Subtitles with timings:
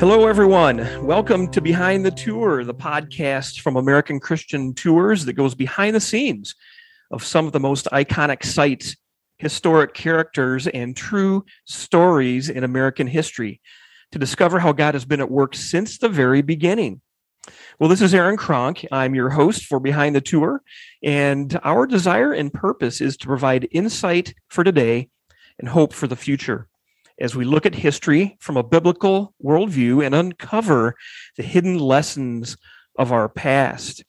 [0.00, 0.78] Hello, everyone.
[1.04, 6.00] Welcome to Behind the Tour, the podcast from American Christian Tours that goes behind the
[6.00, 6.54] scenes
[7.10, 8.96] of some of the most iconic sites,
[9.36, 13.60] historic characters, and true stories in American history
[14.12, 17.02] to discover how God has been at work since the very beginning.
[17.78, 18.86] Well, this is Aaron Kronk.
[18.90, 20.62] I'm your host for Behind the Tour,
[21.04, 25.10] and our desire and purpose is to provide insight for today
[25.58, 26.70] and hope for the future
[27.20, 30.96] as we look at history from a biblical worldview and uncover
[31.36, 32.56] the hidden lessons
[32.98, 34.02] of our past.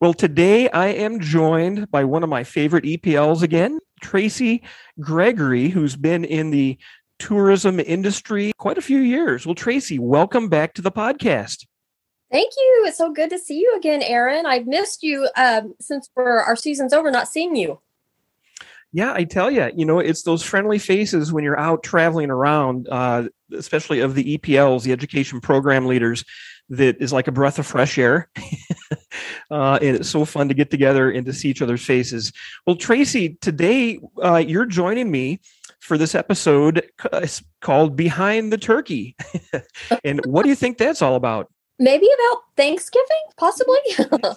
[0.00, 4.62] Well, today I am joined by one of my favorite EPLs again, Tracy
[4.98, 6.78] Gregory, who's been in the
[7.18, 9.44] tourism industry quite a few years.
[9.44, 11.66] Well, Tracy, welcome back to the podcast.
[12.30, 12.84] Thank you.
[12.86, 14.46] It's so good to see you again, Aaron.
[14.46, 17.80] I've missed you um, since our season's over, not seeing you.
[18.92, 22.88] Yeah, I tell you, you know, it's those friendly faces when you're out traveling around,
[22.90, 26.24] uh, especially of the EPLs, the education program leaders,
[26.70, 28.28] that is like a breath of fresh air.
[29.50, 32.32] uh, and it's so fun to get together and to see each other's faces.
[32.66, 35.40] Well, Tracy, today uh, you're joining me
[35.80, 37.26] for this episode uh,
[37.60, 39.16] called Behind the Turkey.
[40.04, 41.50] and what do you think that's all about?
[41.80, 43.78] Maybe about Thanksgiving, possibly.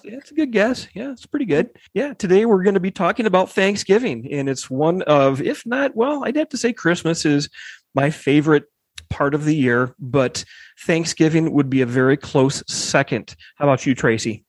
[0.05, 0.87] that's, a good guess.
[0.95, 1.69] Yeah, it's pretty good.
[1.93, 5.95] Yeah, today we're going to be talking about Thanksgiving, and it's one of, if not,
[5.95, 7.49] well, I'd have to say Christmas is
[7.93, 8.63] my favorite
[9.09, 10.43] part of the year, but
[10.79, 13.35] Thanksgiving would be a very close second.
[13.57, 14.45] How about you, Tracy?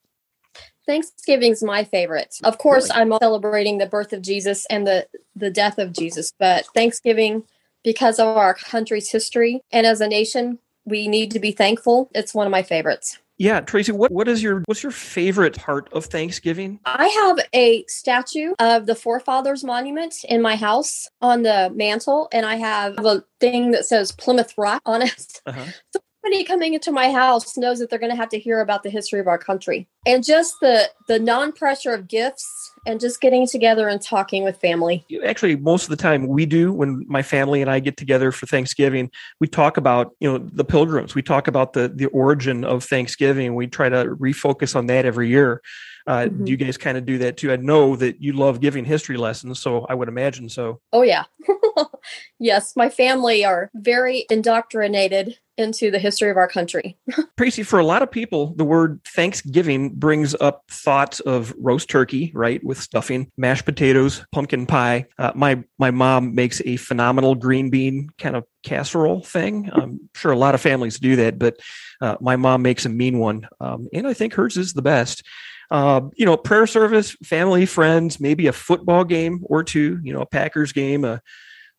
[0.87, 2.37] Thanksgiving's my favorite.
[2.45, 3.13] Of course, really?
[3.13, 7.45] I'm celebrating the birth of Jesus and the the death of Jesus, but Thanksgiving
[7.83, 12.11] because of our country's history and as a nation, we need to be thankful.
[12.15, 13.19] It's one of my favorites.
[13.37, 16.79] Yeah, Tracy, what, what is your what's your favorite part of Thanksgiving?
[16.85, 22.47] I have a statue of the forefathers monument in my house on the mantle, and
[22.47, 25.41] I have a thing that says Plymouth Rock on it.
[25.47, 25.65] Uh-huh.
[25.93, 28.83] So anybody coming into my house knows that they're going to have to hear about
[28.83, 33.21] the history of our country and just the the non pressure of gifts and just
[33.21, 35.05] getting together and talking with family.
[35.25, 38.47] Actually, most of the time we do when my family and I get together for
[38.47, 41.15] Thanksgiving, we talk about, you know, the pilgrims.
[41.15, 43.55] We talk about the the origin of Thanksgiving.
[43.55, 45.63] We try to refocus on that every year.
[46.07, 46.45] Uh, mm-hmm.
[46.45, 47.53] Do you guys kind of do that too?
[47.53, 50.81] I know that you love giving history lessons, so I would imagine so.
[50.93, 51.25] Oh yeah,
[52.39, 52.75] yes.
[52.77, 56.97] My family are very indoctrinated into the history of our country.
[57.39, 62.33] Tracy, for a lot of people, the word Thanksgiving brings up thoughts of roast turkey,
[62.35, 65.07] right, with stuffing, mashed potatoes, pumpkin pie.
[65.19, 69.71] Uh, my my mom makes a phenomenal green bean kind of casserole thing.
[69.73, 71.59] I'm sure a lot of families do that, but
[72.01, 75.23] uh, my mom makes a mean one, um, and I think hers is the best.
[75.71, 79.99] Uh, you know, prayer service, family, friends, maybe a football game or two.
[80.03, 81.23] You know, a Packers game, a,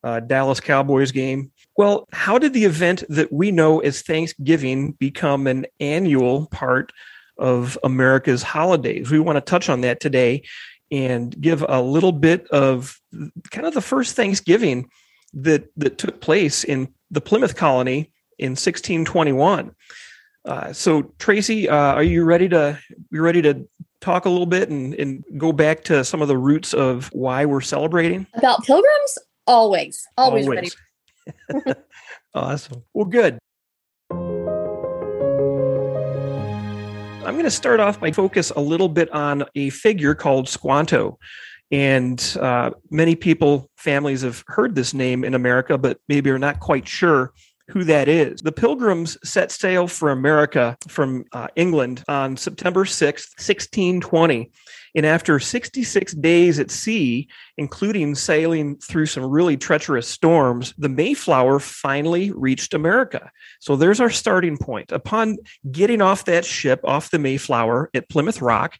[0.06, 5.46] a Dallas Cowboys game well, how did the event that we know as Thanksgiving become
[5.46, 6.94] an annual part
[7.38, 9.12] of America's holidays?
[9.12, 10.44] We want to touch on that today
[10.90, 13.00] and give a little bit of
[13.52, 14.90] kind of the first Thanksgiving
[15.34, 19.76] that that took place in the Plymouth colony in 1621.
[20.46, 22.80] Uh, so, Tracy, uh, are you ready to
[23.12, 23.68] you ready to
[24.00, 27.44] talk a little bit and, and go back to some of the roots of why
[27.44, 29.18] we're celebrating about pilgrims?
[29.48, 30.76] Always, always, always.
[31.58, 31.80] ready.
[32.34, 32.84] awesome.
[32.94, 33.38] Well, good.
[37.26, 41.18] I'm going to start off by focus a little bit on a figure called Squanto.
[41.72, 46.60] And uh, many people, families have heard this name in America, but maybe are not
[46.60, 47.34] quite sure
[47.70, 48.42] who that is.
[48.42, 54.52] The Pilgrims set sail for America from uh, England on September 6th, 1620.
[54.96, 57.28] And after 66 days at sea,
[57.58, 63.30] including sailing through some really treacherous storms, the Mayflower finally reached America.
[63.60, 64.94] So there's our starting point.
[64.94, 65.38] Upon
[65.70, 68.78] getting off that ship, off the Mayflower at Plymouth Rock,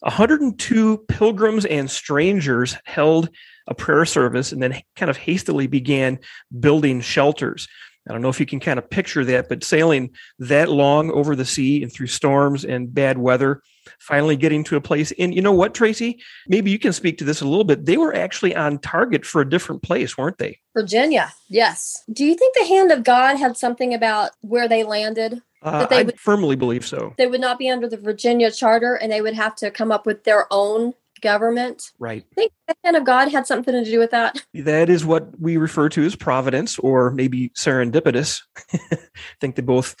[0.00, 3.28] 102 pilgrims and strangers held
[3.66, 6.18] a prayer service and then kind of hastily began
[6.58, 7.68] building shelters.
[8.08, 11.34] I don't know if you can kind of picture that, but sailing that long over
[11.34, 13.62] the sea and through storms and bad weather,
[13.98, 15.12] finally getting to a place.
[15.18, 16.20] And you know what, Tracy?
[16.46, 17.86] Maybe you can speak to this a little bit.
[17.86, 20.60] They were actually on target for a different place, weren't they?
[20.74, 22.02] Virginia, yes.
[22.12, 25.40] Do you think the hand of God had something about where they landed?
[25.62, 27.14] Uh, I would, firmly believe so.
[27.16, 30.04] They would not be under the Virginia Charter and they would have to come up
[30.04, 31.92] with their own government.
[31.98, 32.24] Right.
[32.32, 34.44] I think the hand of God had something to do with that.
[34.64, 38.40] That is what we refer to as providence or maybe serendipitous.
[38.72, 38.98] I
[39.40, 39.94] think they both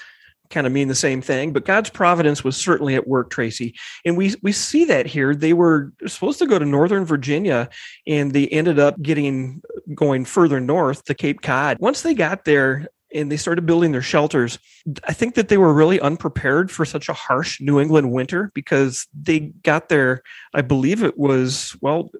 [0.50, 3.74] kind of mean the same thing, but God's providence was certainly at work, Tracy.
[4.04, 5.34] And we we see that here.
[5.34, 7.68] They were supposed to go to Northern Virginia
[8.06, 9.60] and they ended up getting
[9.94, 11.78] going further north to Cape Cod.
[11.80, 14.58] Once they got there, and they started building their shelters.
[15.04, 19.06] I think that they were really unprepared for such a harsh New England winter because
[19.18, 20.22] they got there,
[20.52, 22.10] I believe it was, well,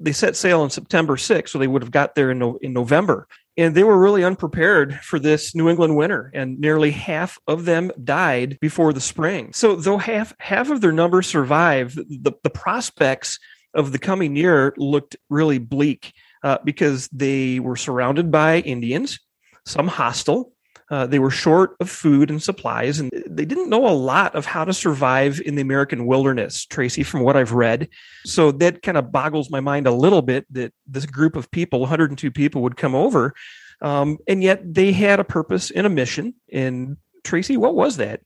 [0.00, 2.72] they set sail on September 6th, so they would have got there in, no, in
[2.72, 3.28] November.
[3.56, 7.90] And they were really unprepared for this New England winter, and nearly half of them
[8.02, 9.52] died before the spring.
[9.52, 13.40] So, though half half of their number survived, the, the prospects
[13.74, 16.12] of the coming year looked really bleak
[16.44, 19.18] uh, because they were surrounded by Indians,
[19.68, 20.52] some hostile,
[20.90, 24.46] uh, they were short of food and supplies, and they didn't know a lot of
[24.46, 27.88] how to survive in the American wilderness, Tracy, from what I've read.
[28.24, 31.80] So that kind of boggles my mind a little bit that this group of people,
[31.80, 33.34] 102 people, would come over,
[33.82, 36.34] um, and yet they had a purpose and a mission.
[36.50, 38.20] And Tracy, what was that?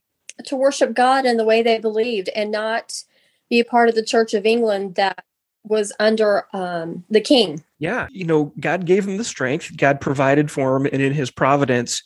[0.45, 3.03] To worship God in the way they believed and not
[3.49, 5.25] be a part of the Church of England that
[5.63, 7.63] was under um, the king.
[7.79, 9.75] Yeah, you know, God gave him the strength.
[9.77, 12.03] God provided for him, and in His providence,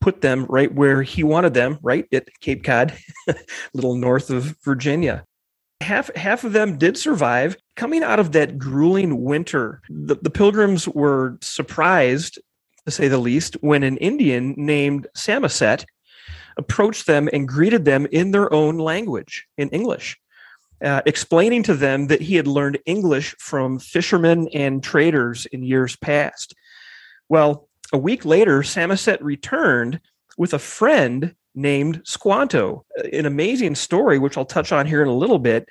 [0.00, 2.94] put them right where he wanted them, right at Cape Cod,
[3.28, 3.34] a
[3.74, 5.24] little north of Virginia.
[5.80, 7.56] Half half of them did survive.
[7.76, 12.38] Coming out of that grueling winter, the, the pilgrims were surprised,
[12.84, 15.84] to say the least, when an Indian named Samoset
[16.56, 20.18] approached them and greeted them in their own language, in English.
[20.82, 25.96] Uh, explaining to them that he had learned English from fishermen and traders in years
[25.96, 26.54] past.
[27.28, 30.00] Well, a week later, Samoset returned
[30.36, 32.84] with a friend named Squanto.
[33.12, 35.68] An amazing story, which I'll touch on here in a little bit.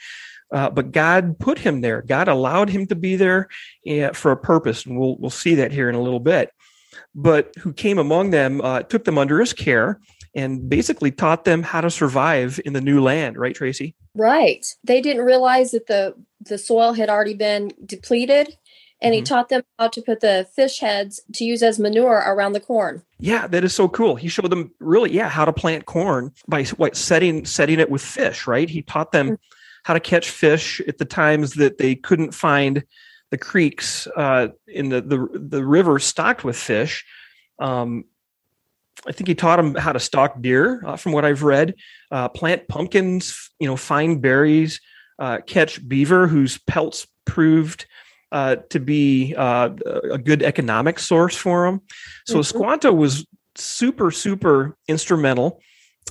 [0.52, 2.02] Uh, but God put him there.
[2.02, 3.48] God allowed him to be there
[3.90, 6.52] uh, for a purpose, and we'll we'll see that here in a little bit.
[7.14, 10.00] But who came among them, uh, took them under his care,
[10.38, 13.38] and basically taught them how to survive in the new land.
[13.38, 13.96] Right, Tracy?
[14.16, 14.66] Right.
[14.84, 18.56] They didn't realize that the the soil had already been depleted
[19.02, 19.26] and he mm-hmm.
[19.26, 23.04] taught them how to put the fish heads to use as manure around the corn.
[23.20, 24.16] Yeah, that is so cool.
[24.16, 28.04] He showed them really, yeah, how to plant corn by what setting setting it with
[28.04, 28.48] fish.
[28.48, 28.70] Right?
[28.70, 29.36] He taught them mm-hmm.
[29.84, 32.84] how to catch fish at the times that they couldn't find
[33.32, 37.06] the creeks uh, in the, the the river stocked with fish.
[37.60, 38.06] Um,
[39.06, 41.76] I think he taught them how to stalk deer, uh, from what I've read.
[42.12, 44.82] Uh, plant pumpkins, you know, find berries,
[45.20, 47.86] uh, catch beaver whose pelts proved
[48.32, 49.70] uh, to be uh,
[50.12, 51.82] a good economic source for them.
[52.26, 52.42] So mm-hmm.
[52.42, 55.62] Squanto was super, super instrumental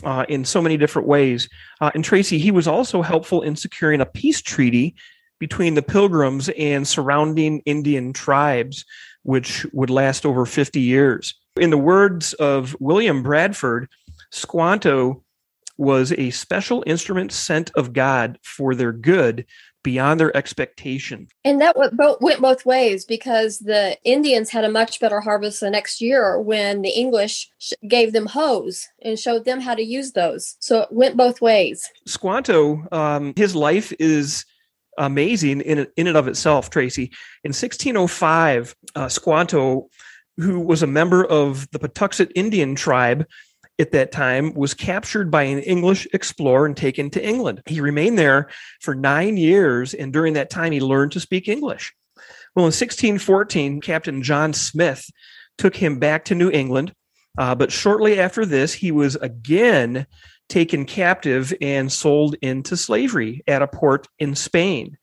[0.04, 1.48] uh, in so many different ways.
[1.80, 4.94] Uh, and Tracy, he was also helpful in securing a peace treaty
[5.38, 8.84] between the Pilgrims and surrounding Indian tribes,
[9.22, 11.34] which would last over 50 years.
[11.58, 13.88] In the words of William Bradford,
[14.31, 15.23] Squanto
[15.79, 19.47] was a special instrument sent of God for their good
[19.82, 21.29] beyond their expectation.
[21.44, 21.97] And that went
[22.43, 26.91] both ways because the Indians had a much better harvest the next year when the
[26.91, 27.49] English
[27.87, 30.56] gave them hoes and showed them how to use those.
[30.58, 31.88] So it went both ways.
[32.05, 34.44] Squanto, um, his life is
[34.99, 37.12] amazing in, in and of itself, Tracy.
[37.44, 39.88] In 1605, uh, Squanto,
[40.36, 43.26] who was a member of the Patuxet Indian tribe,
[43.78, 47.62] at that time was captured by an English explorer and taken to England.
[47.66, 48.48] He remained there
[48.80, 51.94] for nine years, and during that time, he learned to speak English.
[52.55, 55.10] Well, in 1614, Captain John Smith
[55.58, 56.94] took him back to New England,
[57.38, 60.06] uh, but shortly after this, he was again
[60.48, 64.96] taken captive and sold into slavery at a port in Spain.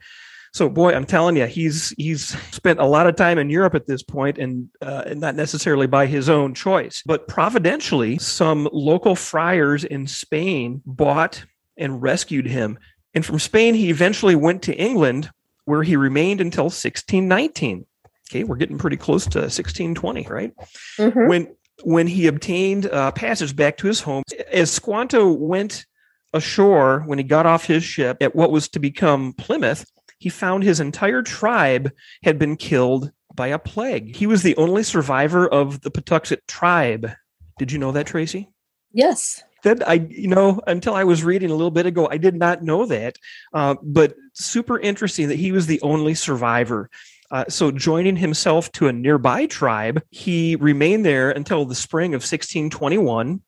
[0.53, 3.87] So, boy, I'm telling you, he's he's spent a lot of time in Europe at
[3.87, 9.83] this point, and uh, not necessarily by his own choice, but providentially, some local friars
[9.83, 11.43] in Spain bought
[11.75, 12.77] and rescued him.
[13.15, 15.31] And from Spain, he eventually went to England,
[15.65, 17.87] where he remained until 1619.
[18.29, 20.53] Okay, we're getting pretty close to 1620, right?
[20.99, 21.27] Mm-hmm.
[21.27, 25.87] When when he obtained uh, passage back to his home, as Squanto went
[26.31, 29.85] ashore when he got off his ship at what was to become Plymouth,
[30.23, 31.91] he found his entire tribe
[32.23, 34.15] had been killed by a plague.
[34.15, 37.11] He was the only survivor of the Patuxet tribe.
[37.59, 38.47] Did you know that, Tracy?
[38.93, 39.43] Yes.
[39.63, 42.63] That I, you know, until I was reading a little bit ago, I did not
[42.63, 43.17] know that.
[43.53, 46.89] Uh, but super interesting that he was the only survivor.
[47.29, 52.21] Uh, so, joining himself to a nearby tribe, he remained there until the spring of
[52.21, 53.41] 1621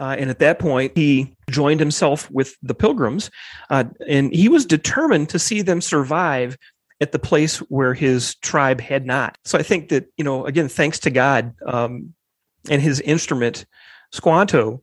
[0.00, 3.30] uh, and at that point, he joined himself with the pilgrims,
[3.68, 6.56] uh, and he was determined to see them survive
[7.00, 9.38] at the place where his tribe had not.
[9.44, 12.14] So I think that, you know, again, thanks to God um,
[12.68, 13.66] and his instrument,
[14.12, 14.82] Squanto,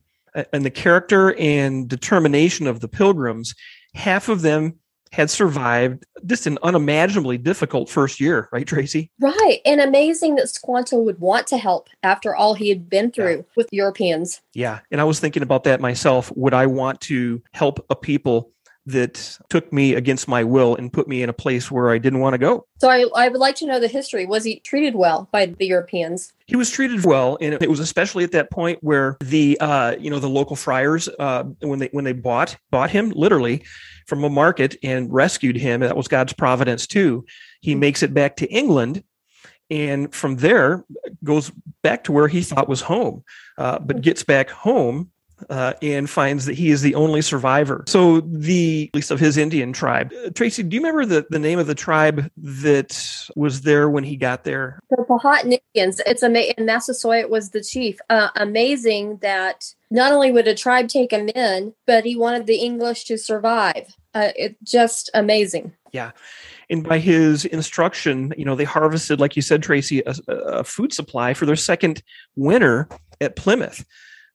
[0.52, 3.54] and the character and determination of the pilgrims,
[3.94, 4.78] half of them
[5.12, 9.10] had survived just an unimaginably difficult first year, right, Tracy?
[9.20, 9.60] Right.
[9.64, 13.42] And amazing that Squanto would want to help after all he had been through yeah.
[13.56, 14.40] with Europeans.
[14.54, 14.80] Yeah.
[14.90, 16.32] And I was thinking about that myself.
[16.36, 18.52] Would I want to help a people
[18.88, 22.20] that took me against my will and put me in a place where I didn't
[22.20, 22.66] want to go.
[22.78, 24.24] So I, I would like to know the history.
[24.24, 26.32] Was he treated well by the Europeans?
[26.46, 30.10] He was treated well, and it was especially at that point where the uh, you
[30.10, 33.64] know the local friars uh, when they when they bought bought him literally
[34.06, 35.80] from a market and rescued him.
[35.80, 37.26] That was God's providence too.
[37.60, 37.80] He mm-hmm.
[37.80, 39.04] makes it back to England
[39.70, 40.84] and from there
[41.22, 41.52] goes
[41.82, 43.22] back to where he thought was home
[43.58, 45.10] uh, but gets back home
[45.50, 47.84] uh, and finds that he is the only survivor.
[47.86, 50.12] So the at least of his Indian tribe.
[50.24, 54.04] Uh, Tracy, do you remember the, the name of the tribe that was there when
[54.04, 54.78] he got there?
[54.90, 56.00] The Powhatan Indians.
[56.06, 57.98] It's ama- and Massasoit was the chief.
[58.10, 62.56] Uh, amazing that not only would a tribe take him in, but he wanted the
[62.56, 63.94] English to survive.
[64.14, 65.72] Uh, it just amazing.
[65.92, 66.10] Yeah.
[66.70, 70.92] And by his instruction, you know, they harvested, like you said, Tracy, a, a food
[70.92, 72.02] supply for their second
[72.36, 72.88] winter
[73.20, 73.86] at Plymouth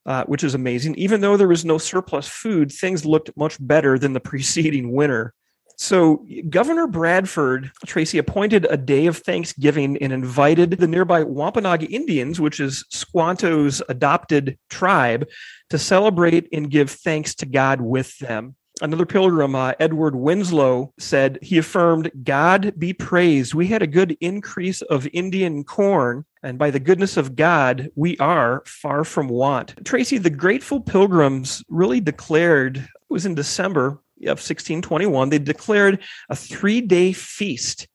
[0.06, 0.94] uh, which is amazing.
[0.96, 5.34] Even though there was no surplus food, things looked much better than the preceding winter.
[5.76, 12.40] So, Governor Bradford Tracy appointed a day of Thanksgiving and invited the nearby Wampanoag Indians,
[12.40, 15.26] which is Squanto's adopted tribe,
[15.70, 21.38] to celebrate and give thanks to God with them another pilgrim, uh, Edward Winslow, said
[21.42, 23.54] he affirmed, God be praised.
[23.54, 28.16] We had a good increase of Indian corn, and by the goodness of God, we
[28.18, 29.74] are far from want.
[29.84, 36.36] Tracy, the grateful pilgrims really declared, it was in December of 1621, they declared a
[36.36, 37.88] three day feast.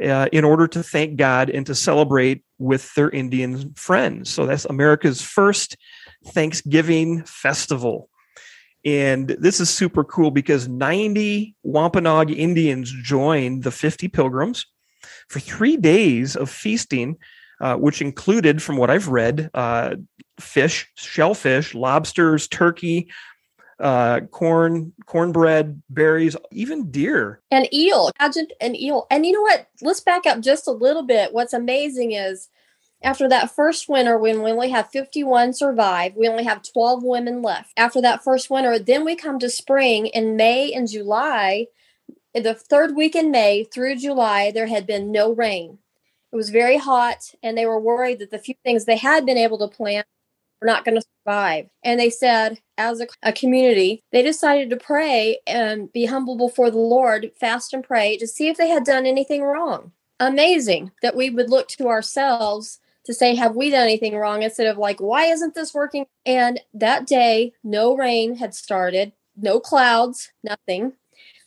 [0.00, 4.30] Uh, in order to thank God and to celebrate with their Indian friends.
[4.30, 5.76] So that's America's first
[6.24, 8.08] Thanksgiving festival.
[8.84, 14.66] And this is super cool because 90 Wampanoag Indians joined the 50 pilgrims
[15.28, 17.16] for three days of feasting,
[17.60, 19.96] uh, which included, from what I've read, uh,
[20.38, 23.10] fish, shellfish, lobsters, turkey,
[23.80, 27.40] uh, corn, cornbread, berries, even deer.
[27.50, 29.06] And eel, imagine an eel.
[29.10, 29.68] And you know what?
[29.82, 31.32] Let's back up just a little bit.
[31.32, 32.48] What's amazing is
[33.02, 37.42] after that first winter, when we only have 51 survive, we only have 12 women
[37.42, 37.72] left.
[37.76, 41.66] After that first winter, then we come to spring in May and July.
[42.34, 45.78] In the third week in May through July, there had been no rain.
[46.32, 49.38] It was very hot, and they were worried that the few things they had been
[49.38, 50.06] able to plant
[50.60, 51.70] were not going to survive.
[51.84, 56.70] And they said, as a, a, community, they decided to pray and be humble before
[56.70, 59.92] the Lord, fast and pray to see if they had done anything wrong.
[60.20, 64.42] Amazing that we would look to ourselves to say, have we done anything wrong?
[64.42, 66.04] Instead of like, why isn't this working?
[66.26, 70.92] And that day, no rain had started, no clouds, nothing.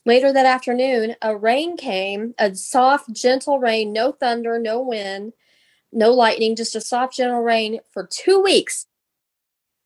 [0.04, 5.34] Later that afternoon, a rain came, a soft, gentle rain, no thunder, no wind,
[5.92, 8.88] no lightning, just a soft, gentle rain for two weeks.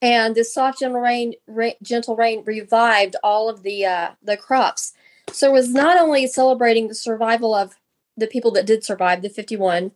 [0.00, 4.94] And this soft, gentle rain, ra- gentle rain revived all of the uh, the crops.
[5.30, 7.74] So it was not only celebrating the survival of
[8.16, 9.92] the people that did survive, the 51,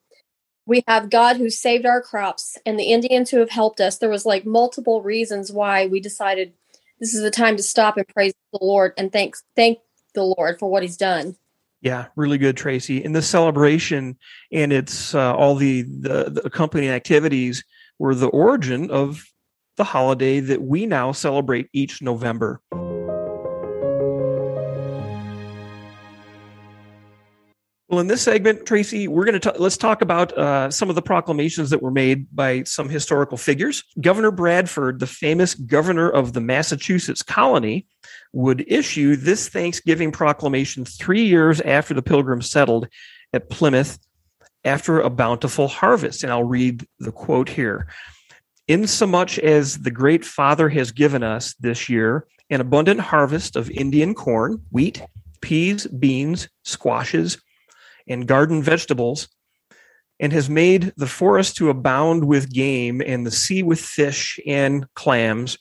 [0.67, 3.99] we have God who saved our crops and the Indians who have helped us.
[3.99, 6.53] There was like multiple reasons why we decided
[7.01, 9.79] this is the time to stop and praise the Lord and thanks thank
[10.15, 11.37] the Lord for what he's done.
[11.83, 13.03] Yeah, really good, Tracy.
[13.03, 14.19] And the celebration
[14.53, 17.65] and it's uh, all the, the the accompanying activities
[17.99, 19.25] were the origin of
[19.77, 22.61] the holiday that we now celebrate each November.
[27.91, 31.03] Well, in this segment, Tracy, we're going to let's talk about uh, some of the
[31.03, 33.83] proclamations that were made by some historical figures.
[34.01, 37.89] Governor Bradford, the famous governor of the Massachusetts colony,
[38.33, 42.87] would issue this Thanksgiving proclamation three years after the Pilgrims settled
[43.33, 43.99] at Plymouth
[44.65, 46.23] after a bountiful harvest.
[46.23, 47.89] And I'll read the quote here.
[48.69, 54.15] Insomuch as the great Father has given us this year an abundant harvest of Indian
[54.15, 55.03] corn, wheat,
[55.41, 57.37] peas, beans, squashes,
[58.11, 59.29] and garden vegetables,
[60.19, 64.87] and has made the forest to abound with game and the sea with fish and
[64.95, 65.57] clams.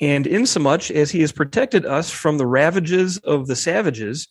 [0.00, 4.28] And insomuch as he has protected us from the ravages of the savages,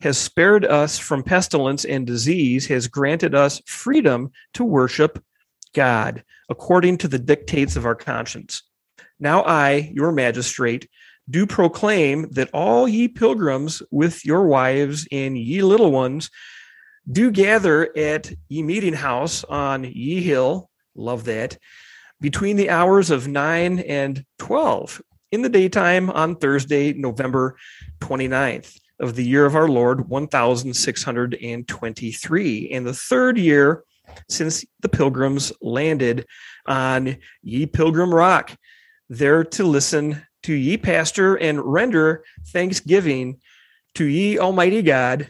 [0.00, 5.22] has spared us from pestilence and disease, has granted us freedom to worship
[5.74, 8.62] God according to the dictates of our conscience.
[9.18, 10.88] Now I, your magistrate,
[11.28, 16.30] do proclaim that all ye pilgrims with your wives and ye little ones
[17.10, 21.58] do gather at ye meeting house on ye hill, love that,
[22.20, 25.02] between the hours of 9 and 12
[25.32, 27.56] in the daytime on Thursday, November
[28.00, 28.78] 29th.
[28.98, 33.84] of the year of our Lord 1623, and the third year
[34.28, 36.26] since the pilgrims landed
[36.66, 38.56] on Ye Pilgrim Rock,
[39.08, 43.36] there to listen to ye pastor and render thanksgiving
[43.94, 45.28] to ye Almighty God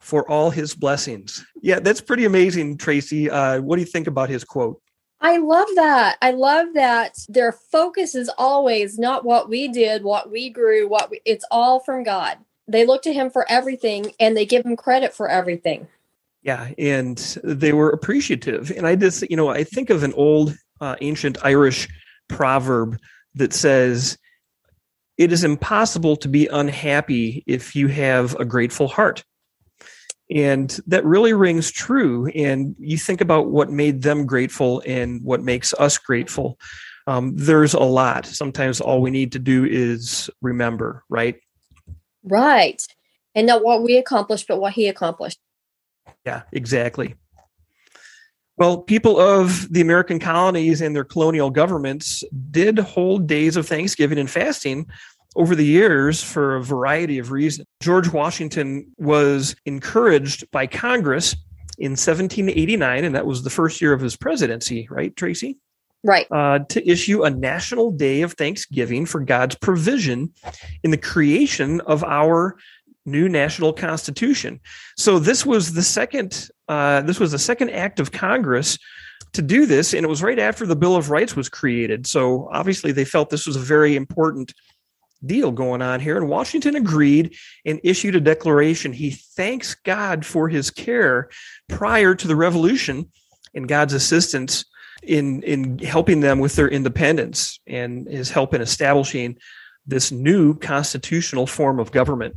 [0.00, 1.42] for all his blessings.
[1.62, 3.30] Yeah, that's pretty amazing, Tracy.
[3.30, 4.82] Uh, what do you think about his quote?
[5.22, 6.18] I love that.
[6.20, 11.10] I love that their focus is always not what we did, what we grew, what
[11.10, 12.36] we, it's all from God.
[12.68, 15.88] They look to him for everything and they give him credit for everything.
[16.42, 18.70] Yeah, and they were appreciative.
[18.72, 21.88] And I just, you know, I think of an old uh, ancient Irish
[22.28, 22.98] proverb
[23.36, 24.18] that says,
[25.16, 29.24] It is impossible to be unhappy if you have a grateful heart.
[30.30, 32.26] And that really rings true.
[32.28, 36.58] And you think about what made them grateful and what makes us grateful.
[37.06, 38.26] Um, there's a lot.
[38.26, 41.36] Sometimes all we need to do is remember, right?
[42.24, 42.82] Right.
[43.34, 45.38] And not what we accomplished, but what he accomplished.
[46.24, 47.14] Yeah, exactly.
[48.56, 54.18] Well, people of the American colonies and their colonial governments did hold days of Thanksgiving
[54.18, 54.86] and fasting
[55.36, 57.66] over the years for a variety of reasons.
[57.80, 61.34] George Washington was encouraged by Congress
[61.78, 65.58] in 1789, and that was the first year of his presidency, right, Tracy?
[66.04, 66.26] Right.
[66.30, 70.32] Uh, to issue a national day of thanksgiving for God's provision
[70.82, 72.56] in the creation of our
[73.06, 74.60] new national constitution.
[74.96, 76.48] So this was the second.
[76.68, 78.78] Uh, this was the second act of Congress
[79.32, 82.06] to do this, and it was right after the Bill of Rights was created.
[82.06, 84.54] So obviously, they felt this was a very important
[85.26, 86.16] deal going on here.
[86.16, 87.34] And Washington agreed
[87.64, 88.92] and issued a declaration.
[88.92, 91.30] He thanks God for his care
[91.68, 93.10] prior to the revolution
[93.54, 94.64] and God's assistance
[95.02, 99.38] in, in helping them with their independence and his help in establishing
[99.86, 102.34] this new constitutional form of government.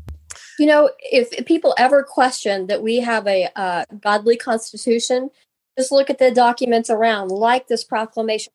[0.59, 5.29] You know, if, if people ever question that we have a uh, godly constitution,
[5.77, 8.51] just look at the documents around, like this proclamation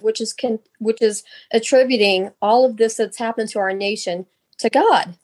[0.00, 1.22] which is con- which is
[1.52, 4.26] attributing all of this that's happened to our nation
[4.58, 5.14] to God.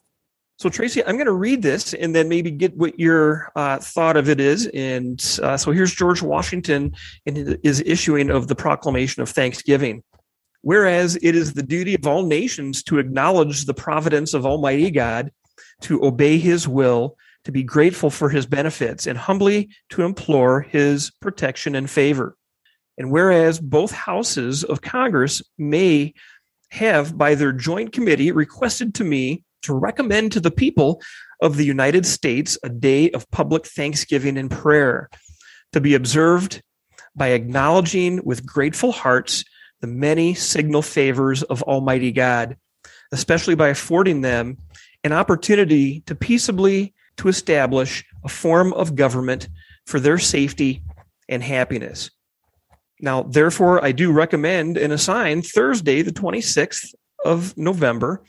[0.59, 4.15] So Tracy, I'm going to read this and then maybe get what your uh, thought
[4.15, 4.67] of it is.
[4.67, 6.93] And uh, so here's George Washington
[7.25, 10.03] in his issuing of the Proclamation of Thanksgiving.
[10.61, 15.31] Whereas it is the duty of all nations to acknowledge the providence of Almighty God,
[15.81, 21.11] to obey His will, to be grateful for His benefits, and humbly to implore His
[21.21, 22.35] protection and favor.
[22.97, 26.13] And whereas both houses of Congress may
[26.71, 31.01] have, by their joint committee, requested to me to recommend to the people
[31.41, 35.09] of the United States a day of public thanksgiving and prayer
[35.73, 36.61] to be observed
[37.15, 39.43] by acknowledging with grateful hearts
[39.81, 42.55] the many signal favors of Almighty God,
[43.11, 44.57] especially by affording them
[45.03, 49.49] an opportunity to peaceably to establish a form of government
[49.85, 50.83] for their safety
[51.27, 52.11] and happiness.
[52.99, 56.93] Now, therefore, I do recommend and assign Thursday, the 26th
[57.25, 58.23] of November,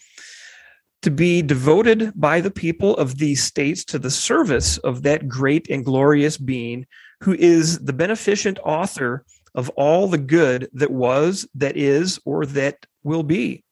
[1.02, 5.68] to be devoted by the people of these states to the service of that great
[5.68, 6.86] and glorious being
[7.22, 12.86] who is the beneficent author of all the good that was, that is, or that
[13.02, 13.62] will be.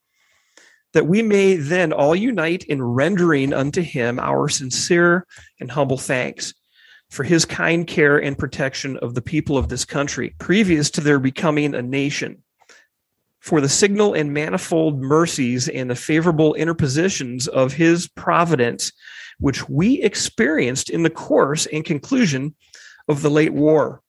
[0.93, 5.27] That we may then all unite in rendering unto him our sincere
[5.61, 6.53] and humble thanks
[7.11, 11.19] for his kind care and protection of the people of this country previous to their
[11.19, 12.43] becoming a nation,
[13.41, 18.93] for the signal and manifold mercies and the favorable interpositions of his providence,
[19.39, 22.55] which we experienced in the course and conclusion
[23.09, 24.03] of the late war,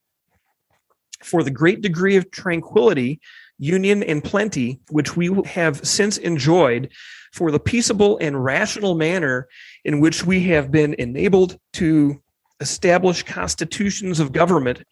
[1.24, 3.20] for the great degree of tranquility,
[3.62, 6.90] union, and plenty which we have since enjoyed,
[7.32, 9.48] for the peaceable and rational manner
[9.84, 12.20] in which we have been enabled to
[12.60, 14.82] establish constitutions of government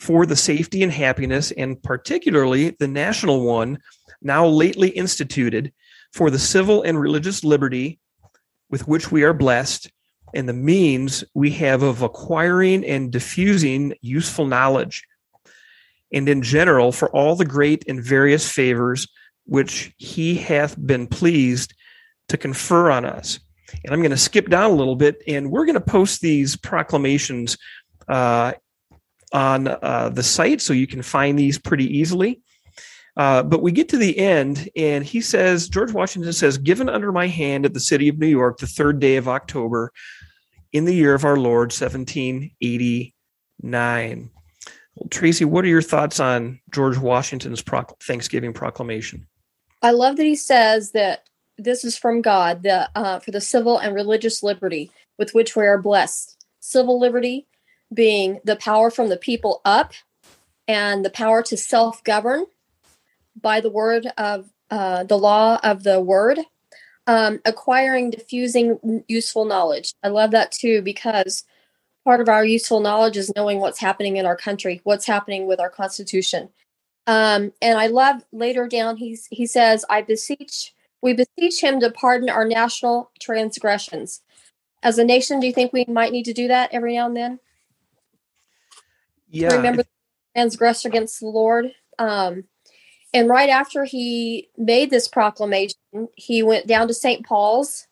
[0.00, 3.78] for the safety and happiness, and particularly the national one,
[4.22, 5.72] now lately instituted,
[6.12, 7.98] for the civil and religious liberty
[8.70, 9.90] with which we are blessed,
[10.34, 15.04] and the means we have of acquiring and diffusing useful knowledge,
[16.14, 19.06] and in general for all the great and various favors
[19.46, 21.74] which he hath been pleased
[22.28, 23.38] to confer on us
[23.82, 26.54] and I'm going to skip down a little bit, and we're going to post these
[26.56, 27.58] proclamations
[28.08, 28.52] uh,
[29.32, 32.40] on uh, the site so you can find these pretty easily.
[33.16, 37.12] Uh, but we get to the end, and he says, George Washington says, given under
[37.12, 39.92] my hand at the city of New York the third day of October
[40.72, 44.30] in the year of our Lord, 1789.
[44.96, 47.62] Well, Tracy, what are your thoughts on George Washington's
[48.02, 49.26] Thanksgiving proclamation?
[49.82, 51.28] I love that he says that
[51.58, 55.66] this is from God the uh, for the civil and religious liberty with which we
[55.66, 56.36] are blessed.
[56.60, 57.46] Civil liberty
[57.92, 59.92] being the power from the people up
[60.66, 62.46] and the power to self govern
[63.40, 66.38] by the word of uh, the law of the word,
[67.06, 69.92] um, acquiring, diffusing useful knowledge.
[70.02, 71.44] I love that too because
[72.04, 75.58] part of our useful knowledge is knowing what's happening in our country, what's happening with
[75.58, 76.50] our constitution.
[77.06, 81.90] Um, and I love later down, he's, he says, I beseech, we beseech him to
[81.90, 84.20] pardon our national transgressions.
[84.82, 87.16] As a nation, do you think we might need to do that every now and
[87.16, 87.40] then?
[89.30, 89.54] Yeah.
[89.54, 89.84] Remember
[90.34, 91.72] transgress against the Lord.
[91.98, 92.44] Um,
[93.12, 95.78] and right after he made this proclamation,
[96.16, 97.24] he went down to St.
[97.24, 97.86] Paul's,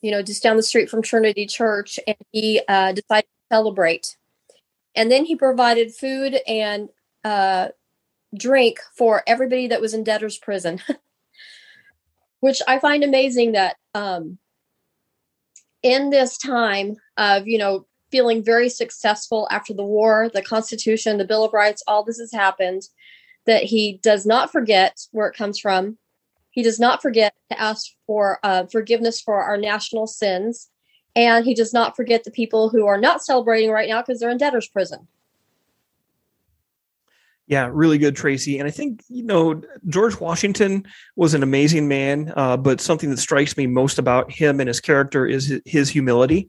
[0.00, 4.16] you know, just down the street from Trinity Church, and he uh, decided celebrate.
[4.96, 6.88] And then he provided food and
[7.22, 7.68] uh,
[8.36, 10.80] drink for everybody that was in debtor's prison,
[12.40, 14.38] which I find amazing that um,
[15.82, 21.24] in this time of, you know, feeling very successful after the war, the Constitution, the
[21.24, 22.82] Bill of Rights, all this has happened
[23.46, 25.98] that he does not forget where it comes from.
[26.50, 30.70] He does not forget to ask for uh, forgiveness for our national sins.
[31.16, 34.30] And he does not forget the people who are not celebrating right now because they're
[34.30, 35.06] in debtor's prison.
[37.46, 38.58] Yeah, really good, Tracy.
[38.58, 43.18] And I think, you know, George Washington was an amazing man, uh, but something that
[43.18, 46.48] strikes me most about him and his character is his humility.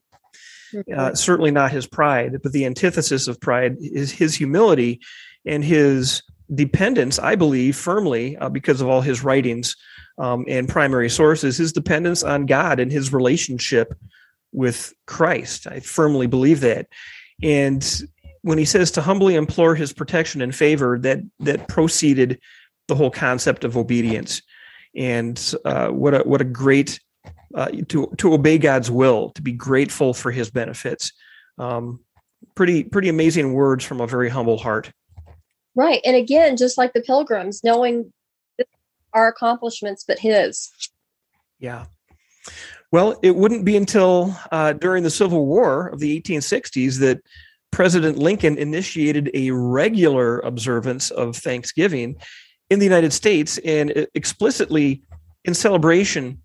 [0.73, 0.97] Mm-hmm.
[0.97, 5.01] Uh, certainly not his pride, but the antithesis of pride is his humility
[5.45, 6.23] and his
[6.53, 9.75] dependence, I believe firmly, uh, because of all his writings
[10.17, 13.93] um, and primary sources, his dependence on God and his relationship
[14.55, 15.67] with Christ.
[15.67, 16.87] I firmly believe that.
[17.43, 18.03] And
[18.41, 22.39] when he says to humbly implore his protection and favor, that that proceeded
[22.87, 24.41] the whole concept of obedience.
[24.95, 26.99] And uh, what a what a great
[27.53, 31.11] uh, to to obey God's will, to be grateful for His benefits.
[31.57, 31.99] Um,
[32.55, 34.91] pretty pretty amazing words from a very humble heart.
[35.75, 35.99] Right.
[36.05, 38.13] And again, just like the pilgrims, knowing
[39.13, 40.71] our accomplishments, but his.
[41.59, 41.85] Yeah.
[42.95, 47.21] Well, it wouldn't be until uh, during the Civil War of the 1860s that
[47.69, 52.15] President Lincoln initiated a regular observance of Thanksgiving
[52.69, 55.03] in the United States and explicitly
[55.43, 56.41] in celebration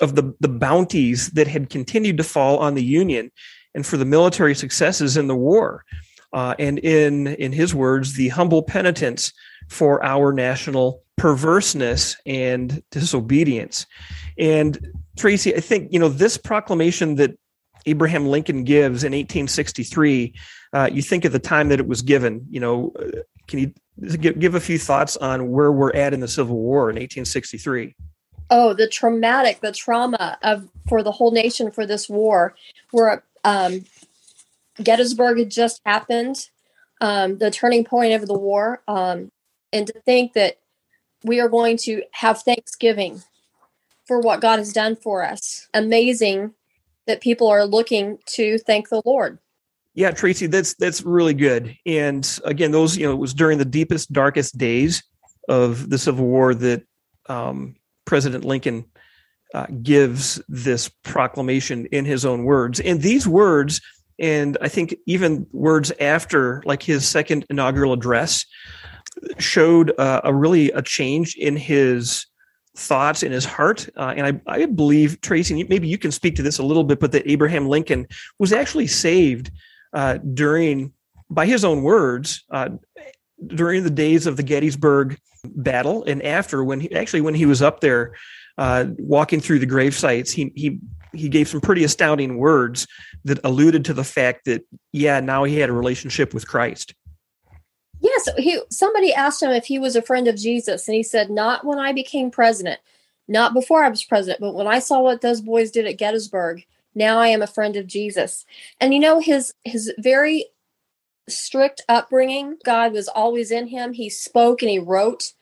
[0.00, 3.30] of the, the bounties that had continued to fall on the Union
[3.72, 5.84] and for the military successes in the war
[6.32, 9.32] uh, and in in his words, the humble penitence
[9.68, 13.86] for our national perverseness and disobedience.
[14.38, 14.76] And
[15.18, 17.36] Tracy, I think you know this proclamation that
[17.86, 20.34] Abraham Lincoln gives in 1863.
[20.72, 22.46] Uh, you think of the time that it was given.
[22.50, 23.72] You know, uh, can you
[24.18, 27.94] give, give a few thoughts on where we're at in the Civil War in 1863?
[28.50, 32.54] Oh, the traumatic, the trauma of for the whole nation for this war,
[32.92, 33.84] where um,
[34.82, 36.48] Gettysburg had just happened,
[37.00, 39.30] um, the turning point of the war, um,
[39.72, 40.58] and to think that
[41.24, 43.22] we are going to have Thanksgiving
[44.08, 45.68] for what God has done for us.
[45.74, 46.54] Amazing
[47.06, 49.38] that people are looking to thank the Lord.
[49.94, 51.76] Yeah, Tracy, that's that's really good.
[51.86, 55.02] And again, those you know it was during the deepest, darkest days
[55.48, 56.82] of the Civil War that
[57.28, 58.84] um, President Lincoln
[59.54, 62.80] uh, gives this proclamation in his own words.
[62.80, 63.80] And these words
[64.18, 68.44] and I think even words after, like his second inaugural address,
[69.38, 72.26] showed uh, a really a change in his
[72.78, 73.88] thoughts in his heart.
[73.96, 77.00] Uh, and I, I believe, Tracy, maybe you can speak to this a little bit,
[77.00, 78.06] but that Abraham Lincoln
[78.38, 79.50] was actually saved
[79.92, 80.92] uh, during,
[81.28, 82.70] by his own words, uh,
[83.46, 87.62] during the days of the Gettysburg battle and after when he actually when he was
[87.62, 88.14] up there
[88.56, 90.78] uh, walking through the grave sites, he he
[91.12, 92.86] he gave some pretty astounding words
[93.24, 94.62] that alluded to the fact that
[94.92, 96.94] yeah, now he had a relationship with Christ.
[98.00, 101.30] Yes, he somebody asked him if he was a friend of Jesus, and he said,
[101.30, 102.80] "Not when I became president,
[103.26, 106.64] not before I was president, but when I saw what those boys did at Gettysburg,
[106.94, 108.46] now I am a friend of Jesus."
[108.80, 110.46] And you know his his very
[111.28, 113.92] strict upbringing, God was always in him.
[113.92, 115.32] He spoke and he wrote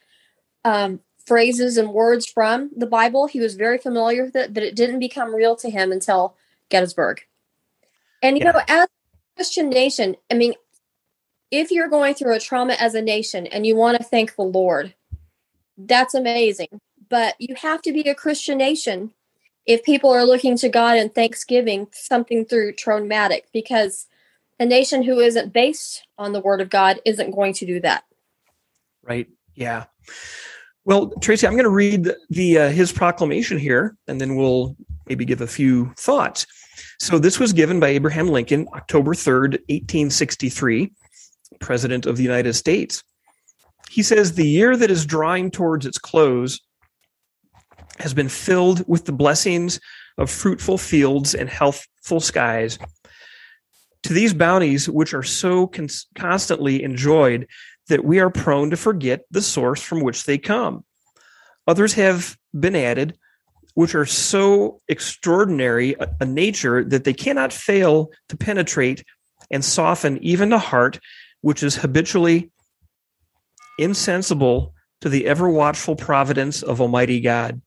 [0.65, 3.27] um, phrases and words from the Bible.
[3.27, 6.37] He was very familiar with it, but it didn't become real to him until
[6.69, 7.23] Gettysburg.
[8.23, 8.53] And you yeah.
[8.53, 8.89] know, as
[9.37, 10.55] Christian nation, I mean,
[11.51, 14.43] if you're going through a trauma as a nation and you want to thank the
[14.43, 14.95] Lord,
[15.79, 16.81] that's amazing.
[17.09, 19.13] But you have to be a Christian nation
[19.65, 24.07] if people are looking to God in thanksgiving, something through traumatic, because
[24.59, 28.05] a nation who isn't based on the word of God isn't going to do that.
[29.03, 29.29] Right.
[29.55, 29.85] Yeah.
[30.85, 34.77] Well, Tracy, I'm going to read the, the uh, his proclamation here, and then we'll
[35.07, 36.47] maybe give a few thoughts.
[37.01, 40.93] So this was given by Abraham Lincoln, October 3rd, 1863,
[41.61, 43.03] President of the United States.
[43.91, 46.61] He says the year that is drawing towards its close
[47.99, 49.81] has been filled with the blessings
[50.19, 52.79] of fruitful fields and healthful skies.
[54.05, 57.47] To these bounties, which are so cons- constantly enjoyed,
[57.89, 60.85] that we are prone to forget the source from which they come.
[61.67, 63.17] Others have been added,
[63.75, 69.05] which are so extraordinary a nature that they cannot fail to penetrate
[69.51, 70.99] and soften even the heart,
[71.47, 72.51] which is habitually
[73.79, 77.63] insensible to the ever watchful providence of Almighty God.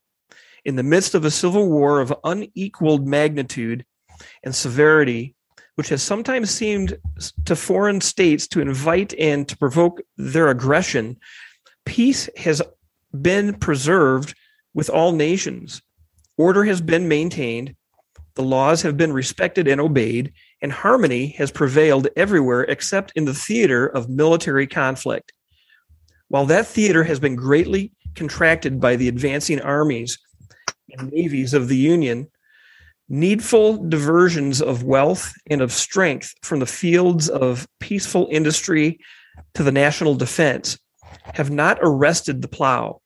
[0.65, 3.85] In the midst of a civil war of unequaled magnitude
[4.43, 5.33] and severity,
[5.75, 6.97] which has sometimes seemed
[7.45, 11.15] to foreign states to invite and to provoke their aggression,
[11.85, 12.61] peace has
[13.21, 14.35] been preserved
[14.73, 15.81] with all nations.
[16.35, 17.77] Order has been maintained,
[18.35, 23.33] the laws have been respected and obeyed, and harmony has prevailed everywhere except in the
[23.33, 25.31] theater of military conflict.
[26.27, 30.17] While that theater has been greatly contracted by the advancing armies
[30.91, 32.27] and navies of the Union,
[33.07, 38.99] needful diversions of wealth and of strength from the fields of peaceful industry
[39.55, 40.77] to the national defense
[41.33, 43.01] have not arrested the plow,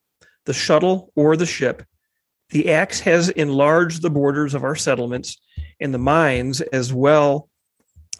[0.46, 1.84] the shuttle, or the ship.
[2.50, 5.38] The axe has enlarged the borders of our settlements,
[5.84, 7.50] and the mines, as well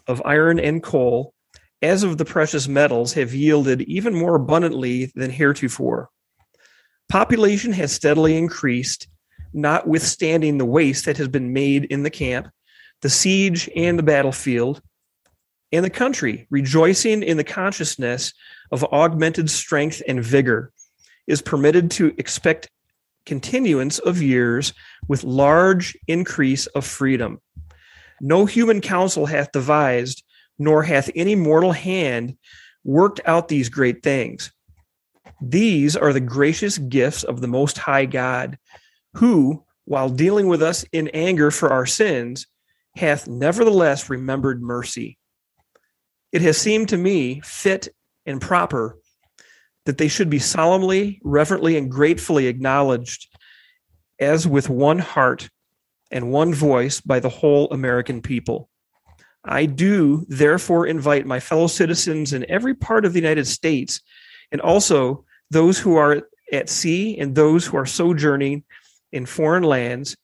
[0.06, 1.32] of iron and coal,
[1.82, 6.10] as of the precious metals, have yielded even more abundantly than heretofore.
[7.08, 9.08] Population has steadily increased,
[9.52, 12.48] notwithstanding the waste that has been made in the camp,
[13.02, 14.80] the siege and the battlefield,
[15.72, 18.32] and the country, rejoicing in the consciousness
[18.70, 20.70] of augmented strength and vigor,
[21.26, 22.68] is permitted to expect
[23.26, 24.72] continuance of years
[25.08, 27.40] with large increase of freedom.
[28.26, 30.24] No human counsel hath devised,
[30.58, 32.38] nor hath any mortal hand
[32.82, 34.50] worked out these great things.
[35.42, 38.58] These are the gracious gifts of the Most High God,
[39.12, 42.46] who, while dealing with us in anger for our sins,
[42.96, 45.18] hath nevertheless remembered mercy.
[46.32, 47.90] It has seemed to me fit
[48.24, 48.96] and proper
[49.84, 53.28] that they should be solemnly, reverently, and gratefully acknowledged
[54.18, 55.50] as with one heart
[56.14, 58.70] and one voice by the whole American people.
[59.44, 64.00] I do therefore invite my fellow citizens in every part of the United States
[64.50, 66.22] and also those who are
[66.52, 68.62] at sea and those who are sojourning
[69.12, 70.16] in foreign lands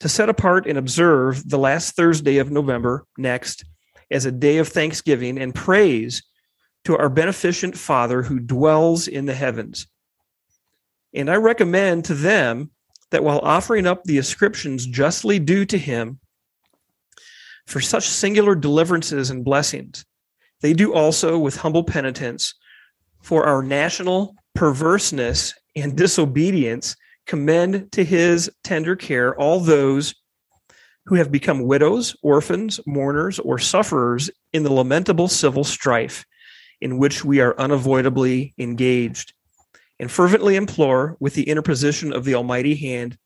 [0.00, 3.64] to set apart and observe the last Thursday of November next
[4.10, 6.22] as a day of thanksgiving and praise
[6.84, 9.86] to our beneficent Father who dwells in the heavens.
[11.12, 12.70] And I recommend to them
[13.10, 16.18] that while offering up the ascriptions justly due to him
[17.66, 20.04] for such singular deliverances and blessings,
[20.60, 22.54] they do also with humble penitence
[23.22, 30.14] for our national perverseness and disobedience commend to his tender care all those
[31.06, 36.24] who have become widows, orphans, mourners, or sufferers in the lamentable civil strife
[36.80, 39.32] in which we are unavoidably engaged,
[39.98, 43.16] and fervently implore, with the interposition of the Almighty hand,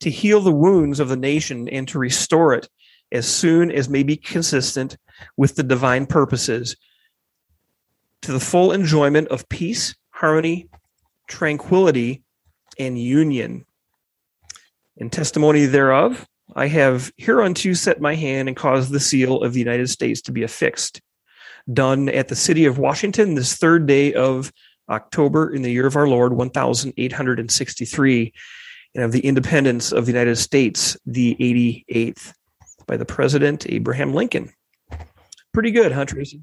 [0.00, 2.68] to heal the wounds of the nation and to restore it
[3.12, 4.96] as soon as may be consistent
[5.36, 6.76] with the divine purposes
[8.22, 10.68] to the full enjoyment of peace, harmony,
[11.28, 12.22] tranquility,
[12.78, 13.64] and union.
[14.96, 19.58] In testimony thereof, I have hereunto set my hand and caused the seal of the
[19.58, 21.00] United States to be affixed,
[21.72, 24.52] done at the city of Washington this third day of
[24.88, 28.32] October in the year of our Lord, 1863,
[28.94, 31.36] and of the independence of the United States, the
[31.88, 32.32] 88th,
[32.86, 34.52] by the President Abraham Lincoln.
[35.52, 36.42] Pretty good, huh, Tracy?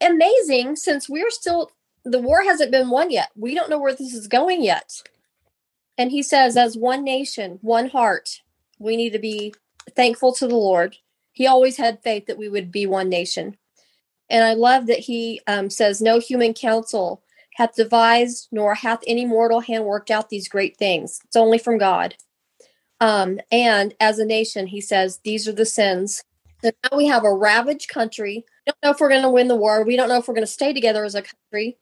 [0.00, 1.70] Amazing, since we're still,
[2.04, 3.30] the war hasn't been won yet.
[3.36, 5.02] We don't know where this is going yet.
[5.98, 8.40] And he says, as one nation, one heart,
[8.78, 9.54] we need to be
[9.94, 10.96] thankful to the Lord.
[11.32, 13.56] He always had faith that we would be one nation.
[14.28, 17.22] And I love that he um, says, No human counsel
[17.60, 21.20] hath devised, nor hath any mortal hand worked out these great things.
[21.26, 22.14] It's only from God.
[23.00, 26.24] Um, and as a nation, he says, These are the sins.
[26.62, 28.44] So now we have a ravaged country.
[28.66, 29.84] We don't know if we're going to win the war.
[29.84, 31.76] We don't know if we're going to stay together as a country.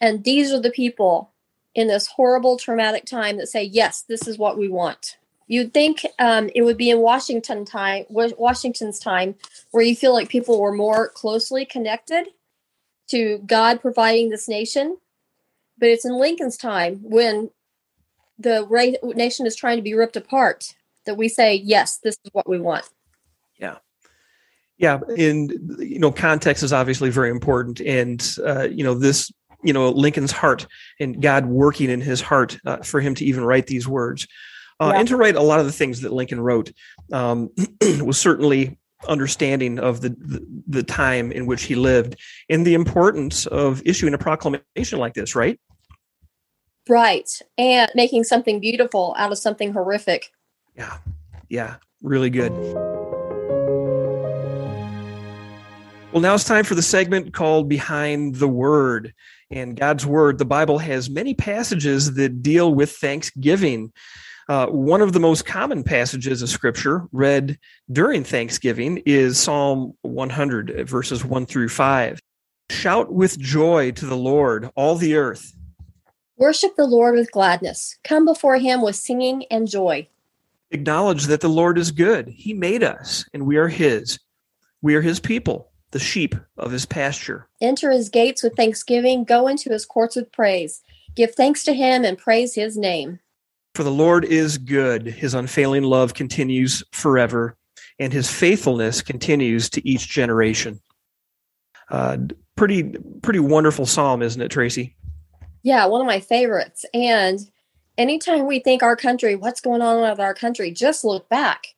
[0.00, 1.32] And these are the people
[1.74, 5.16] in this horrible traumatic time that say yes this is what we want
[5.46, 9.34] you'd think um, it would be in washington time washington's time
[9.70, 12.26] where you feel like people were more closely connected
[13.08, 14.96] to god providing this nation
[15.82, 17.50] But it's in Lincoln's time when
[18.38, 22.30] the ra- nation is trying to be ripped apart that we say, yes, this is
[22.32, 22.88] what we want.
[23.58, 23.78] Yeah.
[24.78, 25.00] Yeah.
[25.18, 27.80] And, you know, context is obviously very important.
[27.80, 29.32] And, uh, you know, this,
[29.64, 30.68] you know, Lincoln's heart
[31.00, 34.28] and God working in his heart uh, for him to even write these words.
[34.78, 35.00] Uh, yeah.
[35.00, 36.70] And to write a lot of the things that Lincoln wrote
[37.12, 37.50] um,
[38.04, 42.14] was certainly understanding of the, the, the time in which he lived
[42.48, 45.58] and the importance of issuing a proclamation like this, right?
[46.88, 47.28] Right.
[47.58, 50.32] And making something beautiful out of something horrific.
[50.76, 50.98] Yeah.
[51.48, 51.76] Yeah.
[52.02, 52.52] Really good.
[56.12, 59.14] Well, now it's time for the segment called Behind the Word.
[59.50, 63.92] And God's Word, the Bible has many passages that deal with Thanksgiving.
[64.48, 67.58] Uh, one of the most common passages of Scripture read
[67.90, 72.20] during Thanksgiving is Psalm 100, verses 1 through 5.
[72.70, 75.54] Shout with joy to the Lord, all the earth.
[76.42, 77.98] Worship the Lord with gladness.
[78.02, 80.08] Come before him with singing and joy.
[80.72, 82.26] Acknowledge that the Lord is good.
[82.26, 84.18] He made us, and we are his.
[84.80, 87.46] We are his people, the sheep of his pasture.
[87.60, 89.22] Enter his gates with thanksgiving.
[89.22, 90.82] Go into his courts with praise.
[91.14, 93.20] Give thanks to him and praise his name.
[93.76, 95.06] For the Lord is good.
[95.06, 97.56] His unfailing love continues forever,
[98.00, 100.80] and his faithfulness continues to each generation.
[101.88, 102.16] Uh,
[102.56, 104.96] pretty, pretty wonderful psalm, isn't it, Tracy?
[105.62, 106.84] Yeah, one of my favorites.
[106.92, 107.40] And
[107.96, 111.68] anytime we think our country, what's going on with our country, just look back.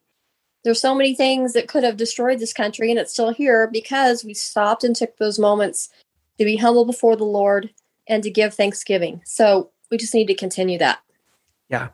[0.63, 4.25] There's so many things that could have destroyed this country, and it's still here because
[4.25, 5.91] we stopped and took those moments
[6.39, 7.71] to be humble before the Lord
[8.09, 9.21] and to give thanksgiving.
[9.27, 11.01] So we just need to continue that.
[11.69, 11.89] Yeah.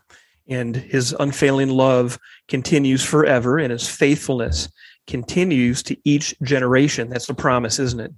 [0.49, 4.69] And his unfailing love continues forever, and his faithfulness
[5.07, 7.09] continues to each generation.
[7.09, 8.13] That's the promise, isn't it?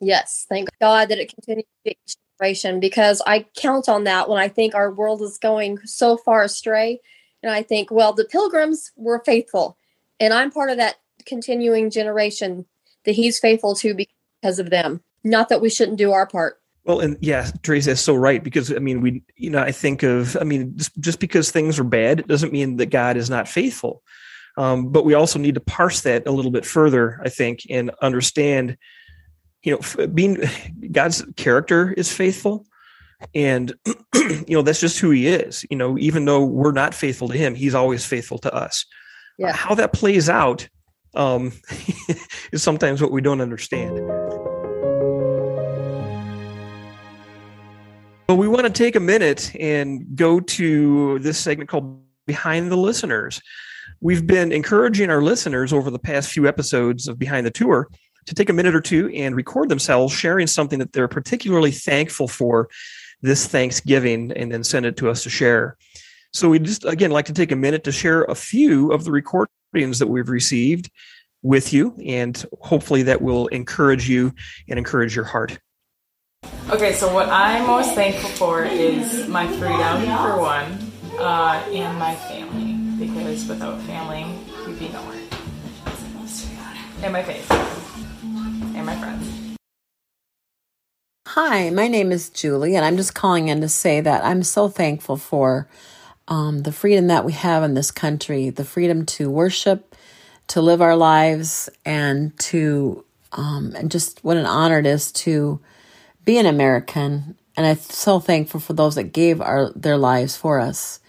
[0.00, 0.46] Yes.
[0.48, 2.16] Thank God that it continues to each
[2.80, 7.00] because I count on that when I think our world is going so far astray.
[7.42, 9.76] And I think, well, the pilgrims were faithful,
[10.18, 10.96] and I'm part of that
[11.26, 12.64] continuing generation
[13.04, 15.02] that he's faithful to because of them.
[15.22, 16.60] Not that we shouldn't do our part.
[16.84, 20.02] Well, and yeah, Teresa is so right because I mean, we, you know, I think
[20.02, 24.02] of, I mean, just because things are bad, doesn't mean that God is not faithful.
[24.56, 27.90] Um, but we also need to parse that a little bit further, I think, and
[28.00, 28.78] understand
[29.66, 30.38] you know being
[30.92, 32.66] god's character is faithful.
[33.34, 33.74] And
[34.14, 35.66] you know that's just who he is.
[35.70, 38.86] You know even though we're not faithful to him he's always faithful to us.
[39.38, 39.52] Yeah.
[39.52, 40.66] how that plays out
[41.14, 41.52] um,
[42.52, 43.96] is sometimes what we don't understand.
[48.26, 52.76] But we want to take a minute and go to this segment called behind the
[52.76, 53.40] listeners.
[54.00, 57.88] We've been encouraging our listeners over the past few episodes of behind the tour
[58.26, 62.28] to take a minute or two and record themselves sharing something that they're particularly thankful
[62.28, 62.68] for
[63.22, 65.76] this Thanksgiving and then send it to us to share.
[66.32, 69.12] So we just again like to take a minute to share a few of the
[69.12, 70.90] recordings that we've received
[71.42, 74.34] with you and hopefully that will encourage you
[74.68, 75.58] and encourage your heart.
[76.70, 82.14] Okay, so what I'm most thankful for is my freedom for one, uh, and my
[82.14, 84.24] family because without family,
[84.66, 85.20] we'd be nowhere.
[87.02, 87.85] And my faith
[88.76, 89.56] and my friends.
[91.28, 94.68] Hi, my name is Julie, and I'm just calling in to say that I'm so
[94.68, 95.68] thankful for
[96.28, 99.96] um, the freedom that we have in this country the freedom to worship,
[100.48, 105.60] to live our lives, and to, um, and just what an honor it is to
[106.24, 107.36] be an American.
[107.56, 111.00] And I'm so thankful for those that gave our their lives for us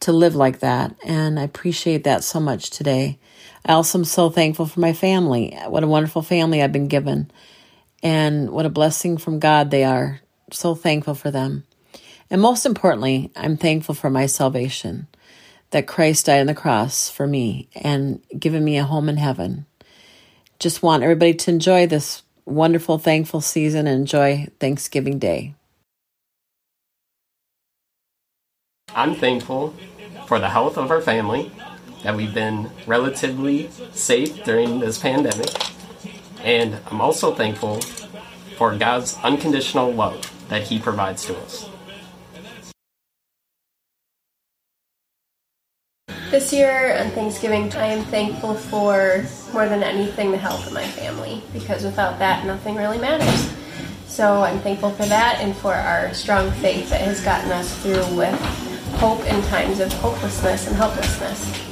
[0.00, 0.94] to live like that.
[1.04, 3.18] And I appreciate that so much today.
[3.64, 5.56] I also am so thankful for my family.
[5.66, 7.30] What a wonderful family I've been given.
[8.02, 10.20] And what a blessing from God they are.
[10.52, 11.64] So thankful for them.
[12.30, 15.06] And most importantly, I'm thankful for my salvation
[15.70, 19.66] that Christ died on the cross for me and given me a home in heaven.
[20.58, 25.54] Just want everybody to enjoy this wonderful, thankful season and enjoy Thanksgiving Day.
[28.94, 29.74] I'm thankful
[30.30, 31.50] for the health of our family
[32.04, 35.50] that we've been relatively safe during this pandemic.
[36.44, 37.80] And I'm also thankful
[38.56, 41.68] for God's unconditional love that He provides to us.
[46.30, 50.86] This year on Thanksgiving, I am thankful for more than anything the health of my
[50.86, 53.52] family because without that, nothing really matters.
[54.06, 58.16] So I'm thankful for that and for our strong faith that has gotten us through
[58.16, 61.70] with hope in times of hopelessness and helplessness.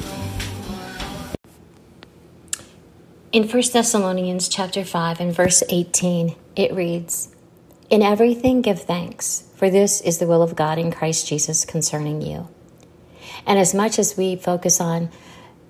[3.30, 7.28] In 1 Thessalonians chapter 5 and verse 18, it reads,
[7.90, 12.22] In everything, give thanks, for this is the will of God in Christ Jesus concerning
[12.22, 12.48] you.
[13.46, 15.10] And as much as we focus on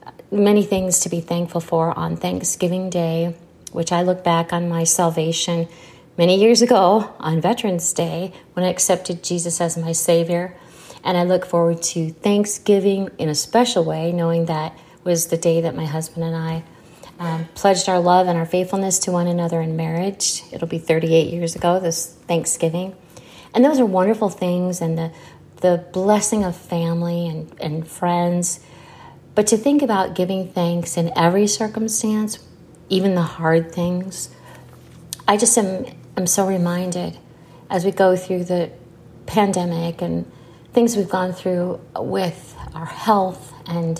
[0.06, 3.34] uh, many things to be thankful for on Thanksgiving Day,
[3.72, 5.68] which I look back on my salvation
[6.16, 10.56] many years ago on Veterans Day when I accepted Jesus as my Savior.
[11.04, 15.60] And I look forward to Thanksgiving in a special way, knowing that was the day
[15.60, 16.64] that my husband and I
[17.18, 20.42] um, pledged our love and our faithfulness to one another in marriage.
[20.52, 22.94] It'll be 38 years ago this Thanksgiving.
[23.54, 25.12] And those are wonderful things, and the,
[25.62, 28.60] the blessing of family and, and friends.
[29.34, 32.38] But to think about giving thanks in every circumstance,
[32.88, 34.30] even the hard things,
[35.26, 35.86] I just am,
[36.16, 37.18] am so reminded
[37.70, 38.70] as we go through the
[39.26, 40.30] pandemic and
[40.78, 43.98] things we've gone through with our health and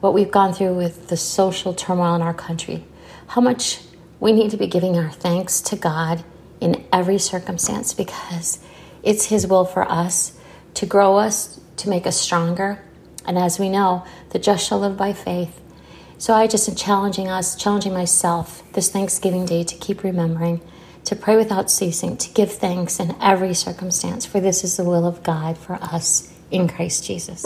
[0.00, 2.82] what we've gone through with the social turmoil in our country,
[3.28, 3.78] how much
[4.18, 6.24] we need to be giving our thanks to God
[6.60, 8.58] in every circumstance because
[9.04, 10.36] it's His will for us
[10.74, 12.82] to grow us, to make us stronger.
[13.24, 15.60] And as we know, the just shall live by faith.
[16.18, 20.60] So I just am challenging us, challenging myself this Thanksgiving Day to keep remembering,
[21.06, 25.06] to pray without ceasing, to give thanks in every circumstance, for this is the will
[25.06, 27.44] of God for us in Christ Jesus.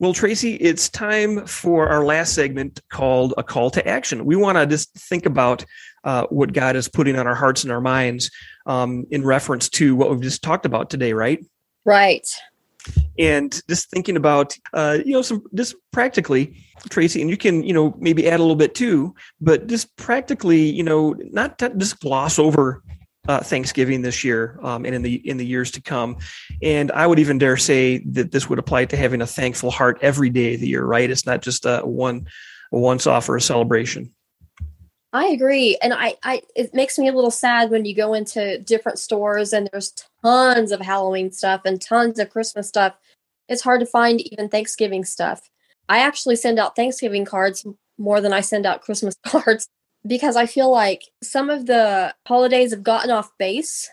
[0.00, 4.24] Well, Tracy, it's time for our last segment called a call to action.
[4.24, 5.64] We want to just think about
[6.02, 8.28] uh, what God is putting on our hearts and our minds
[8.66, 11.38] um, in reference to what we've just talked about today, right?
[11.84, 12.26] Right.
[13.18, 16.56] And just thinking about, uh, you know, some just practically,
[16.88, 20.62] Tracy, and you can, you know, maybe add a little bit too, but just practically,
[20.62, 22.82] you know, not to just gloss over
[23.28, 26.16] uh, Thanksgiving this year um, and in the in the years to come.
[26.62, 29.98] And I would even dare say that this would apply to having a thankful heart
[30.02, 30.84] every day of the year.
[30.84, 31.10] Right?
[31.10, 32.26] It's not just a one
[32.72, 34.12] a once off or a celebration.
[35.12, 38.58] I agree, and I, I it makes me a little sad when you go into
[38.58, 39.92] different stores and there's
[40.22, 42.94] tons of Halloween stuff and tons of Christmas stuff.
[43.48, 45.50] It's hard to find even Thanksgiving stuff.
[45.88, 47.66] I actually send out Thanksgiving cards
[47.98, 49.68] more than I send out Christmas cards
[50.06, 53.90] because I feel like some of the holidays have gotten off base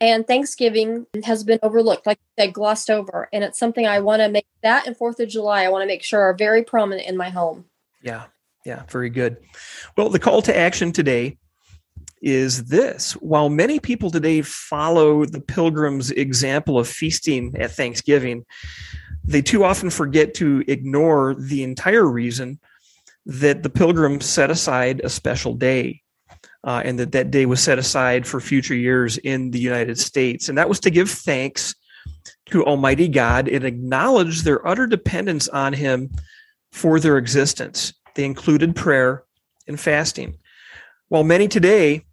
[0.00, 3.28] and Thanksgiving has been overlooked, like I glossed over.
[3.32, 5.88] And it's something I want to make that and Fourth of July, I want to
[5.88, 7.64] make sure are very prominent in my home.
[8.02, 8.24] Yeah.
[8.64, 8.82] Yeah.
[8.88, 9.38] Very good.
[9.96, 11.38] Well, the call to action today
[12.20, 18.44] is this while many people today follow the pilgrims' example of feasting at Thanksgiving,
[19.24, 22.58] they too often forget to ignore the entire reason
[23.26, 26.02] that the pilgrims set aside a special day
[26.64, 30.48] uh, and that that day was set aside for future years in the United States.
[30.48, 31.74] And that was to give thanks
[32.46, 36.10] to Almighty God and acknowledge their utter dependence on Him
[36.72, 37.92] for their existence.
[38.18, 39.22] They included prayer
[39.68, 40.38] and fasting.
[41.06, 42.04] While many today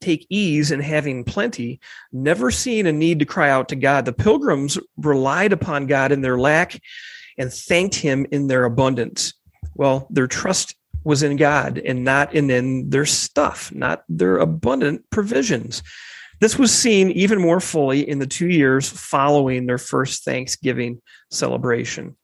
[0.00, 1.78] take ease in having plenty,
[2.10, 6.20] never seeing a need to cry out to God, the pilgrims relied upon God in
[6.20, 6.82] their lack
[7.38, 9.34] and thanked Him in their abundance.
[9.76, 10.74] Well, their trust
[11.04, 15.84] was in God and not in, in their stuff, not their abundant provisions.
[16.40, 22.16] This was seen even more fully in the two years following their first Thanksgiving celebration.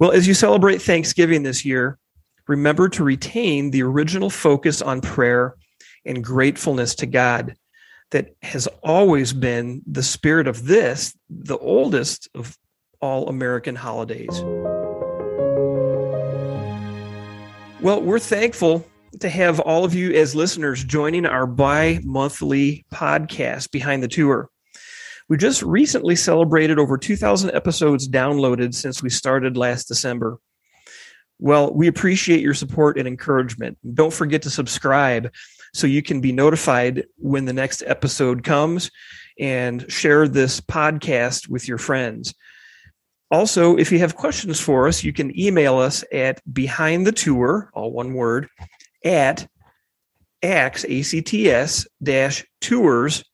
[0.00, 1.98] Well, as you celebrate Thanksgiving this year,
[2.48, 5.54] remember to retain the original focus on prayer
[6.04, 7.54] and gratefulness to God
[8.10, 12.58] that has always been the spirit of this, the oldest of
[13.00, 14.42] all American holidays.
[17.80, 18.84] Well, we're thankful
[19.20, 24.50] to have all of you as listeners joining our bi monthly podcast, Behind the Tour.
[25.28, 30.38] We just recently celebrated over 2,000 episodes downloaded since we started last December.
[31.38, 33.78] Well, we appreciate your support and encouragement.
[33.94, 35.32] Don't forget to subscribe
[35.72, 38.90] so you can be notified when the next episode comes
[39.38, 42.34] and share this podcast with your friends.
[43.30, 47.70] Also, if you have questions for us, you can email us at behind the tour,
[47.74, 48.48] all one word,
[49.04, 49.48] at
[50.42, 53.24] acts, A-C-T-S dash tours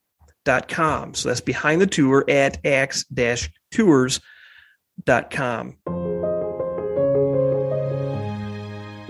[0.45, 1.15] dot com.
[1.15, 4.21] So that's behind the tour at acts dash tours
[5.05, 5.77] dot com.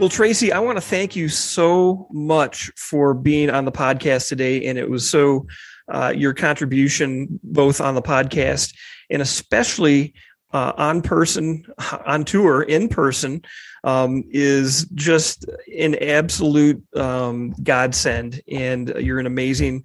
[0.01, 4.65] Well, Tracy, I want to thank you so much for being on the podcast today.
[4.65, 5.47] And it was so
[5.93, 8.75] uh, your contribution both on the podcast
[9.11, 10.15] and especially
[10.55, 11.67] uh, on person,
[12.07, 13.43] on tour, in person,
[13.85, 15.45] um, is just
[15.79, 18.41] an absolute um, godsend.
[18.51, 19.85] And you're an amazing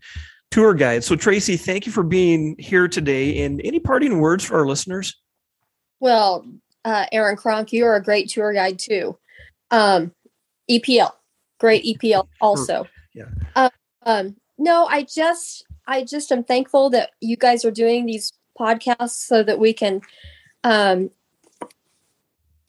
[0.56, 1.04] tour guide.
[1.04, 3.44] So, Tracy, thank you for being here today.
[3.44, 5.14] And any parting words for our listeners?
[6.00, 6.46] Well,
[6.86, 9.18] uh, Aaron Kronk, you are a great tour guide too.
[9.70, 10.14] Um,
[10.72, 11.12] EPL,
[11.60, 12.88] great EPL also.
[13.14, 13.26] Yeah.
[13.54, 13.70] Uh,
[14.04, 19.26] um, no, I just I just am thankful that you guys are doing these podcasts
[19.28, 20.00] so that we can
[20.64, 21.12] um,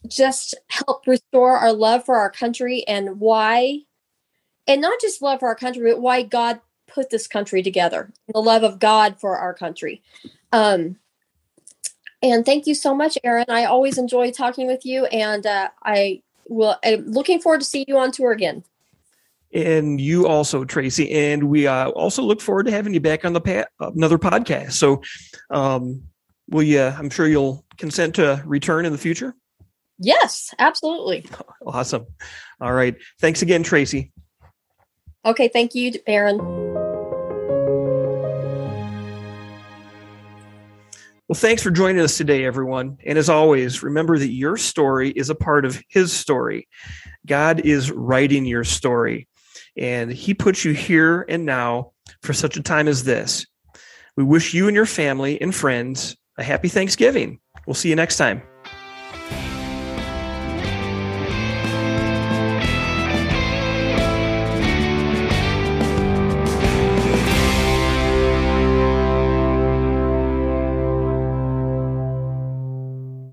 [0.09, 3.79] just help restore our love for our country and why,
[4.67, 8.39] and not just love for our country, but why God put this country together, the
[8.39, 10.01] love of God for our country.
[10.51, 10.97] Um,
[12.21, 13.45] and thank you so much, Aaron.
[13.49, 16.75] I always enjoy talking with you, and uh, I will.
[16.83, 18.63] I'm looking forward to see you on tour again.
[19.53, 23.33] And you also, Tracy, and we uh, also look forward to having you back on
[23.33, 24.73] the pa- another podcast.
[24.73, 25.01] So,
[25.51, 26.03] um,
[26.49, 26.81] will you?
[26.81, 29.35] I'm sure you'll consent to return in the future.
[29.99, 31.25] Yes, absolutely.
[31.65, 32.05] Awesome.
[32.61, 32.95] All right.
[33.19, 34.11] Thanks again, Tracy.
[35.25, 35.49] Okay.
[35.49, 36.76] Thank you, Aaron.
[41.27, 42.99] Well, thanks for joining us today, everyone.
[43.05, 46.69] And as always, remember that your story is a part of His story.
[47.25, 49.27] God is writing your story,
[49.75, 53.45] and He puts you here and now for such a time as this.
[54.15, 57.41] We wish you and your family and friends a happy Thanksgiving.
[57.65, 58.41] We'll see you next time.